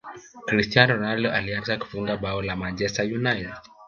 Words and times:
cristiano 0.47 0.91
ronaldo 0.95 1.31
alianza 1.31 1.77
kufunga 1.77 2.17
bao 2.23 2.39
la 2.41 2.55
manchester 2.55 3.05
unite 3.19 3.49